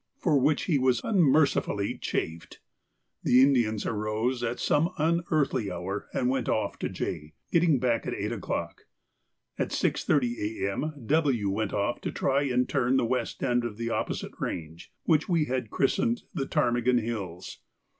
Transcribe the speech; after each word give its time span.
for 0.17 0.35
which 0.39 0.63
he 0.63 0.79
was 0.79 0.99
unmercifully 1.03 1.95
chaffed. 1.95 2.57
The 3.21 3.43
Indians 3.43 3.85
arose 3.85 4.41
at 4.41 4.59
some 4.59 4.89
unearthly 4.97 5.71
hour 5.71 6.07
and 6.11 6.27
went 6.27 6.49
off 6.49 6.79
to 6.79 6.89
J, 6.89 7.35
getting 7.51 7.77
back 7.77 8.07
at 8.07 8.15
eight 8.15 8.31
o'clock. 8.31 8.85
At 9.59 9.69
6.30 9.69 10.63
A.M. 10.65 11.03
W. 11.05 11.51
went 11.51 11.73
off 11.73 12.01
to 12.01 12.11
try 12.11 12.41
and 12.45 12.67
turn 12.67 12.97
the 12.97 13.05
west 13.05 13.43
end 13.43 13.63
of 13.63 13.77
the 13.77 13.91
opposite 13.91 14.31
range, 14.39 14.91
which 15.03 15.29
we 15.29 15.45
had 15.45 15.69
christened 15.69 16.23
the 16.33 16.47
Ptarmigan 16.47 16.97
Hills. 16.97 17.59